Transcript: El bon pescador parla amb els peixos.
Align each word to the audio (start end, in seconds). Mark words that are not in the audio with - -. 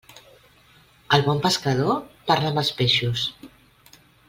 El 1.17 1.25
bon 1.27 1.41
pescador 1.43 1.99
parla 2.31 2.51
amb 2.53 2.63
els 2.65 2.73
peixos. 2.81 3.27